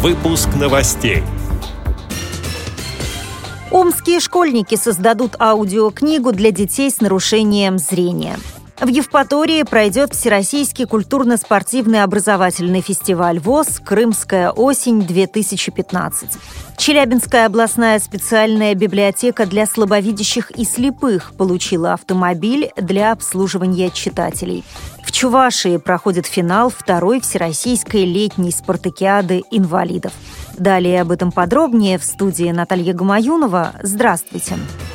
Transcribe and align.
Выпуск 0.00 0.50
новостей. 0.54 1.24
Омские 3.72 4.20
школьники 4.20 4.76
создадут 4.76 5.34
аудиокнигу 5.40 6.30
для 6.30 6.52
детей 6.52 6.88
с 6.88 7.00
нарушением 7.00 7.78
зрения. 7.78 8.38
В 8.80 8.86
Евпатории 8.86 9.64
пройдет 9.64 10.14
Всероссийский 10.14 10.86
культурно-спортивный 10.86 12.04
образовательный 12.04 12.80
фестиваль 12.80 13.40
ВОЗ 13.40 13.80
«Крымская 13.84 14.52
осень-2015». 14.52 16.38
Челябинская 16.76 17.46
областная 17.46 17.98
специальная 17.98 18.76
библиотека 18.76 19.46
для 19.46 19.66
слабовидящих 19.66 20.52
и 20.52 20.64
слепых 20.64 21.32
получила 21.36 21.94
автомобиль 21.94 22.70
для 22.76 23.10
обслуживания 23.10 23.90
читателей. 23.90 24.62
В 25.02 25.10
Чувашии 25.10 25.78
проходит 25.78 26.26
финал 26.26 26.70
второй 26.70 27.20
Всероссийской 27.20 28.04
летней 28.04 28.52
спартакиады 28.52 29.42
инвалидов. 29.50 30.12
Далее 30.56 31.00
об 31.00 31.10
этом 31.10 31.32
подробнее 31.32 31.98
в 31.98 32.04
студии 32.04 32.52
Наталья 32.52 32.92
Гамаюнова. 32.94 33.72
Здравствуйте. 33.82 34.54
Здравствуйте. 34.54 34.87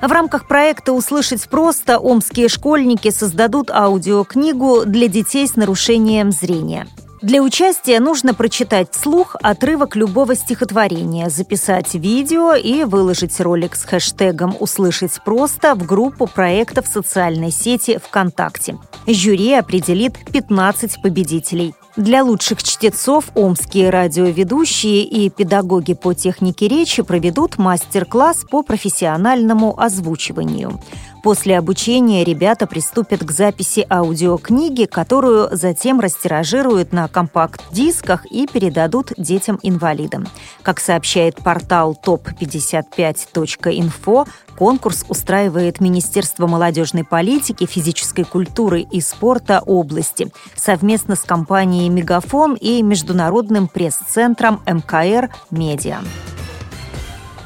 В 0.00 0.12
рамках 0.12 0.46
проекта 0.46 0.92
«Услышать 0.92 1.48
просто» 1.48 1.98
омские 1.98 2.48
школьники 2.48 3.10
создадут 3.10 3.68
аудиокнигу 3.70 4.84
для 4.86 5.08
детей 5.08 5.46
с 5.46 5.56
нарушением 5.56 6.30
зрения. 6.30 6.86
Для 7.20 7.42
участия 7.42 7.98
нужно 7.98 8.32
прочитать 8.32 8.92
вслух 8.92 9.34
отрывок 9.42 9.96
любого 9.96 10.36
стихотворения, 10.36 11.30
записать 11.30 11.94
видео 11.94 12.54
и 12.54 12.84
выложить 12.84 13.40
ролик 13.40 13.74
с 13.74 13.84
хэштегом 13.84 14.56
«Услышать 14.60 15.20
просто» 15.24 15.74
в 15.74 15.84
группу 15.84 16.28
проекта 16.28 16.80
в 16.80 16.86
социальной 16.86 17.50
сети 17.50 17.98
ВКонтакте. 17.98 18.78
Жюри 19.08 19.52
определит 19.54 20.14
15 20.32 21.02
победителей. 21.02 21.74
Для 21.98 22.22
лучших 22.22 22.62
чтецов 22.62 23.24
омские 23.34 23.90
радиоведущие 23.90 25.02
и 25.02 25.28
педагоги 25.30 25.94
по 25.94 26.14
технике 26.14 26.68
речи 26.68 27.02
проведут 27.02 27.58
мастер-класс 27.58 28.44
по 28.48 28.62
профессиональному 28.62 29.74
озвучиванию. 29.76 30.80
После 31.22 31.56
обучения 31.58 32.24
ребята 32.24 32.66
приступят 32.66 33.24
к 33.24 33.30
записи 33.30 33.86
аудиокниги, 33.90 34.84
которую 34.84 35.48
затем 35.52 36.00
растиражируют 36.00 36.92
на 36.92 37.08
компакт-дисках 37.08 38.26
и 38.26 38.46
передадут 38.46 39.12
детям-инвалидам. 39.16 40.26
Как 40.62 40.80
сообщает 40.80 41.36
портал 41.36 41.98
top55.info, 42.02 44.28
конкурс 44.56 45.04
устраивает 45.08 45.80
Министерство 45.80 46.46
молодежной 46.46 47.04
политики, 47.04 47.66
физической 47.66 48.24
культуры 48.24 48.82
и 48.82 49.00
спорта 49.00 49.62
области 49.64 50.30
совместно 50.54 51.16
с 51.16 51.20
компанией 51.20 51.88
«Мегафон» 51.88 52.54
и 52.54 52.82
Международным 52.82 53.68
пресс-центром 53.68 54.60
МКР 54.66 55.30
«Медиа». 55.50 56.00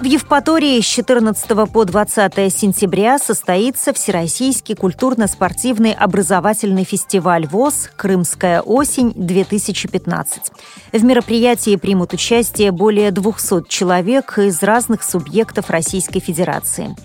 В 0.03 0.05
Евпатории 0.05 0.81
с 0.81 0.85
14 0.85 1.71
по 1.73 1.85
20 1.85 2.35
сентября 2.53 3.21
состоится 3.21 3.93
Всероссийский 3.93 4.75
культурно-спортивный 4.75 5.93
образовательный 5.93 6.83
фестиваль 6.83 7.47
ВОЗ 7.47 7.89
«Крымская 7.95 8.63
осень-2015». 8.63 10.27
В 10.93 11.05
мероприятии 11.05 11.77
примут 11.77 12.15
участие 12.15 12.73
более 12.73 13.13
200 13.13 13.69
человек 13.69 14.39
из 14.39 14.61
разных 14.65 15.05
субъектов 15.05 15.71
Российской 15.71 16.19
Федерации. 16.19 16.97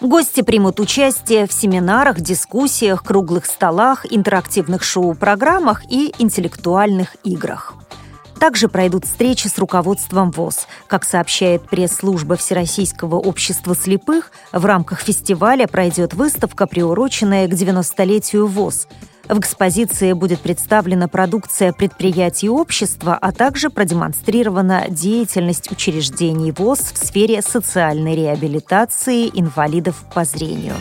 Гости 0.00 0.42
примут 0.42 0.78
участие 0.78 1.48
в 1.48 1.52
семинарах, 1.52 2.20
дискуссиях, 2.20 3.02
круглых 3.02 3.46
столах, 3.46 4.06
интерактивных 4.08 4.84
шоу-программах 4.84 5.82
и 5.90 6.14
интеллектуальных 6.20 7.16
играх. 7.24 7.74
Также 8.44 8.68
пройдут 8.68 9.06
встречи 9.06 9.48
с 9.48 9.56
руководством 9.56 10.30
ВОЗ. 10.30 10.66
Как 10.86 11.04
сообщает 11.04 11.62
пресс-служба 11.62 12.36
Всероссийского 12.36 13.14
общества 13.14 13.74
слепых, 13.74 14.32
в 14.52 14.66
рамках 14.66 15.00
фестиваля 15.00 15.66
пройдет 15.66 16.12
выставка, 16.12 16.66
приуроченная 16.66 17.48
к 17.48 17.52
90-летию 17.52 18.46
ВОЗ. 18.46 18.86
В 19.30 19.40
экспозиции 19.40 20.12
будет 20.12 20.40
представлена 20.40 21.08
продукция 21.08 21.72
предприятий 21.72 22.50
общества, 22.50 23.16
а 23.18 23.32
также 23.32 23.70
продемонстрирована 23.70 24.88
деятельность 24.90 25.72
учреждений 25.72 26.52
ВОЗ 26.52 26.92
в 26.92 26.98
сфере 26.98 27.40
социальной 27.40 28.14
реабилитации 28.14 29.30
инвалидов 29.32 30.04
по 30.14 30.26
зрению. 30.26 30.74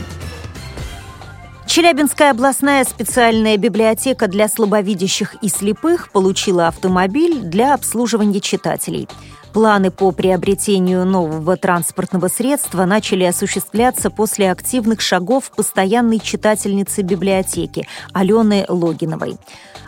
Челябинская 1.74 2.30
областная 2.30 2.84
специальная 2.84 3.58
библиотека 3.58 4.28
для 4.28 4.48
слабовидящих 4.48 5.38
и 5.42 5.48
слепых 5.48 6.12
получила 6.12 6.68
автомобиль 6.68 7.40
для 7.40 7.74
обслуживания 7.74 8.42
читателей. 8.42 9.10
Планы 9.54 9.92
по 9.92 10.12
приобретению 10.12 11.06
нового 11.06 11.58
транспортного 11.58 12.28
средства 12.28 12.86
начали 12.86 13.24
осуществляться 13.24 14.10
после 14.10 14.52
активных 14.52 15.00
шагов 15.00 15.52
постоянной 15.56 16.18
читательницы 16.18 17.04
библиотеки 17.04 17.88
Алены 18.14 18.66
Логиновой. 18.68 19.38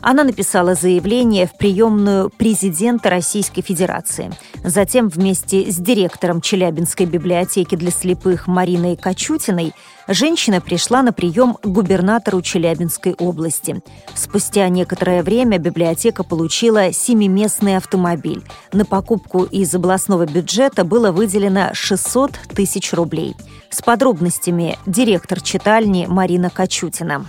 Она 0.08 0.24
написала 0.24 0.76
заявление 0.76 1.48
в 1.48 1.58
приемную 1.58 2.30
президента 2.30 3.10
Российской 3.10 3.64
Федерации. 3.64 4.32
Затем 4.64 5.10
вместе 5.10 5.72
с 5.72 5.78
директором 5.78 6.42
Челябинской 6.42 7.08
библиотеки 7.08 7.74
для 7.74 7.90
слепых 7.90 8.46
Мариной 8.46 8.98
Качутиной 8.98 9.74
женщина 10.08 10.62
пришла 10.62 11.02
на 11.02 11.12
прием 11.12 11.56
к 11.56 11.66
губернатору 11.66 12.44
Челябинской 12.44 13.14
области. 13.14 13.82
Спустя 14.14 14.70
некоторое 14.70 15.24
время 15.24 15.58
библиотека 15.58 16.24
получила 16.24 16.94
семиместный 16.94 17.78
автомобиль. 17.78 18.44
На 18.74 18.86
покупку 18.86 19.48
из 19.56 19.74
областного 19.74 20.26
бюджета 20.26 20.84
было 20.84 21.12
выделено 21.14 21.70
600 21.74 22.32
тысяч 22.56 22.92
рублей. 22.94 23.36
С 23.70 23.82
подробностями 23.82 24.76
директор 24.86 25.40
читальни 25.40 26.08
Марина 26.10 26.50
Качутина. 26.50 27.22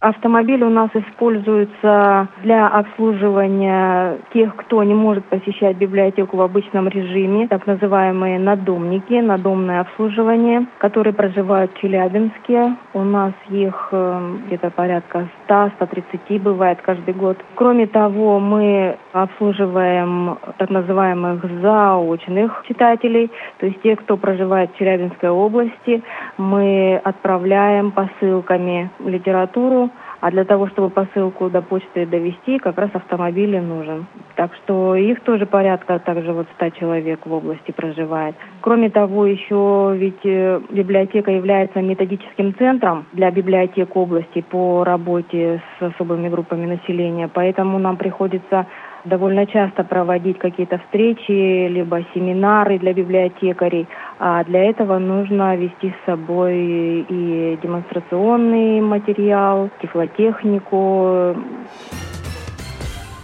Автомобиль 0.00 0.62
у 0.62 0.70
нас 0.70 0.90
используется 0.94 2.28
для 2.44 2.68
обслуживания 2.68 4.18
тех, 4.32 4.54
кто 4.54 4.82
не 4.84 4.94
может 4.94 5.24
посещать 5.24 5.76
библиотеку 5.76 6.36
в 6.36 6.40
обычном 6.40 6.88
режиме, 6.88 7.48
так 7.48 7.66
называемые 7.66 8.38
надомники, 8.38 9.14
надомное 9.14 9.80
обслуживание, 9.80 10.66
которые 10.78 11.14
проживают 11.14 11.72
в 11.72 11.80
Челябинске. 11.80 12.76
У 12.94 13.02
нас 13.02 13.32
их 13.50 13.88
э, 13.90 14.36
где-то 14.46 14.70
порядка 14.70 15.28
100-130 15.48 16.38
бывает 16.40 16.80
каждый 16.82 17.14
год. 17.14 17.38
Кроме 17.54 17.86
того, 17.86 18.38
мы 18.38 18.96
обслуживаем 19.12 20.38
так 20.58 20.70
называемых 20.70 21.44
заочных 21.62 22.62
читателей, 22.68 23.30
то 23.58 23.66
есть 23.66 23.80
те, 23.82 23.96
кто 23.96 24.16
проживает 24.16 24.70
в 24.72 24.78
Челябинской 24.78 25.30
области. 25.30 26.02
Мы 26.36 27.00
отправляем 27.02 27.92
посылками 27.92 28.90
литературу 28.98 29.90
а 30.20 30.30
для 30.30 30.44
того, 30.44 30.68
чтобы 30.68 30.90
посылку 30.90 31.48
до 31.50 31.62
почты 31.62 32.06
довести, 32.06 32.58
как 32.58 32.78
раз 32.78 32.90
автомобиль 32.92 33.60
нужен. 33.60 34.06
Так 34.36 34.54
что 34.56 34.94
их 34.94 35.20
тоже 35.20 35.46
порядка 35.46 35.98
также 35.98 36.32
вот 36.32 36.46
100 36.56 36.70
человек 36.70 37.20
в 37.24 37.32
области 37.32 37.70
проживает. 37.72 38.34
Кроме 38.60 38.90
того, 38.90 39.26
еще 39.26 39.94
ведь 39.96 40.24
э, 40.24 40.60
библиотека 40.70 41.30
является 41.30 41.80
методическим 41.80 42.54
центром 42.56 43.06
для 43.12 43.30
библиотек 43.30 43.94
области 43.96 44.42
по 44.42 44.84
работе 44.84 45.62
с 45.78 45.82
особыми 45.82 46.28
группами 46.28 46.66
населения, 46.66 47.28
поэтому 47.32 47.78
нам 47.78 47.96
приходится 47.96 48.66
довольно 49.04 49.46
часто 49.46 49.84
проводить 49.84 50.38
какие-то 50.38 50.78
встречи, 50.78 51.68
либо 51.68 52.04
семинары 52.14 52.78
для 52.78 52.92
библиотекарей. 52.92 53.86
А 54.18 54.44
для 54.44 54.64
этого 54.70 54.98
нужно 54.98 55.56
вести 55.56 55.90
с 55.90 56.06
собой 56.06 57.06
и 57.08 57.58
демонстрационный 57.62 58.80
материал, 58.80 59.70
тифлотехнику. 59.80 61.36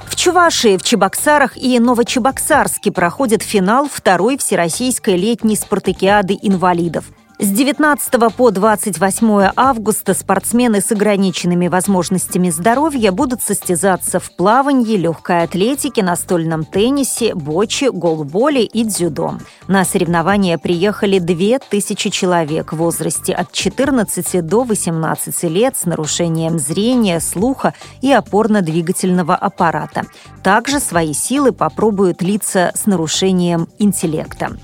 В 0.06 0.16
Чувашии, 0.16 0.78
в 0.78 0.82
Чебоксарах 0.82 1.56
и 1.56 1.78
Новочебоксарске 1.78 2.92
проходит 2.92 3.42
финал 3.42 3.86
второй 3.90 4.38
Всероссийской 4.38 5.16
летней 5.16 5.56
спартакиады 5.56 6.38
инвалидов– 6.40 7.04
с 7.40 7.48
19 7.48 8.32
по 8.36 8.50
28 8.52 9.50
августа 9.56 10.14
спортсмены 10.14 10.80
с 10.80 10.92
ограниченными 10.92 11.66
возможностями 11.66 12.48
здоровья 12.48 13.10
будут 13.10 13.42
состязаться 13.42 14.20
в 14.20 14.30
плавании, 14.36 14.96
легкой 14.96 15.42
атлетике, 15.42 16.04
настольном 16.04 16.64
теннисе, 16.64 17.34
боче, 17.34 17.90
голболе 17.90 18.64
и 18.64 18.84
дзюдо. 18.84 19.38
На 19.66 19.84
соревнования 19.84 20.58
приехали 20.58 21.18
2000 21.18 22.10
человек 22.10 22.72
в 22.72 22.76
возрасте 22.76 23.32
от 23.32 23.50
14 23.50 24.46
до 24.46 24.62
18 24.62 25.42
лет 25.44 25.76
с 25.76 25.86
нарушением 25.86 26.60
зрения, 26.60 27.18
слуха 27.18 27.74
и 28.00 28.12
опорно-двигательного 28.12 29.34
аппарата. 29.34 30.04
Также 30.44 30.78
свои 30.78 31.12
силы 31.12 31.50
попробуют 31.50 32.22
лица 32.22 32.70
с 32.76 32.86
нарушением 32.86 33.66
интеллекта. 33.80 34.56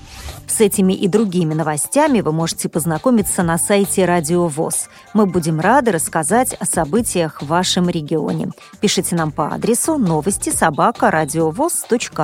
С 0.47 0.61
этими 0.61 0.93
и 0.93 1.07
другими 1.07 1.53
новостями 1.53 2.21
вы 2.21 2.31
можете 2.31 2.69
познакомиться 2.69 3.43
на 3.43 3.57
сайте 3.57 4.05
Радио 4.05 4.47
ВОЗ. 4.47 4.89
Мы 5.13 5.25
будем 5.25 5.59
рады 5.59 5.91
рассказать 5.91 6.53
о 6.53 6.65
событиях 6.65 7.41
в 7.41 7.47
вашем 7.47 7.89
регионе. 7.89 8.51
Пишите 8.79 9.15
нам 9.15 9.31
по 9.31 9.53
адресу 9.53 9.97
новости 9.97 10.49
собака 10.49 11.11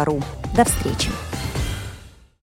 ру. 0.05 0.21
До 0.55 0.65
встречи! 0.65 1.09